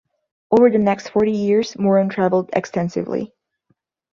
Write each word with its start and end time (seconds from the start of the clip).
Over 0.49 0.71
the 0.71 0.79
next 0.79 1.09
forty 1.09 1.31
years 1.31 1.77
Moran 1.77 2.09
traveled 2.09 2.49
extensively. 2.53 3.35